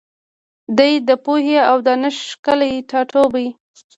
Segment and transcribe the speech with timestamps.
[0.77, 3.47] دی د پوهي او دانش ښکلی ټاټوبی